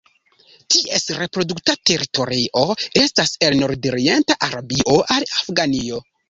Ties 0.75 1.03
reprodukta 1.17 1.75
teritorio 1.89 2.63
estas 3.03 3.35
el 3.49 3.57
nordorienta 3.61 4.39
Arabio 4.49 4.97
al 5.19 5.29
Afganio. 5.43 6.03